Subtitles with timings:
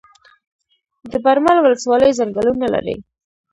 [1.11, 2.95] د برمل ولسوالۍ ځنګلونه لري